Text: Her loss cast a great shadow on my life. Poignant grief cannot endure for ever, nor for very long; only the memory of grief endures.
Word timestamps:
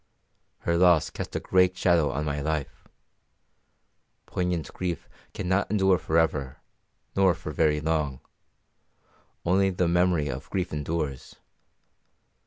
Her 0.61 0.77
loss 0.77 1.11
cast 1.11 1.35
a 1.35 1.39
great 1.39 1.77
shadow 1.77 2.09
on 2.09 2.25
my 2.25 2.41
life. 2.41 2.87
Poignant 4.25 4.73
grief 4.73 5.07
cannot 5.31 5.69
endure 5.69 5.99
for 5.99 6.17
ever, 6.17 6.57
nor 7.15 7.35
for 7.35 7.51
very 7.51 7.79
long; 7.79 8.19
only 9.45 9.69
the 9.69 9.87
memory 9.87 10.27
of 10.27 10.49
grief 10.49 10.73
endures. 10.73 11.35